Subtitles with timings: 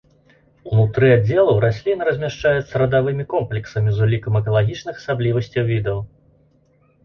[0.69, 6.05] Унутры аддзелаў расліны размяшчаюцца радавымі комплексамі з улікам экалагічных асаблівасцяў відаў.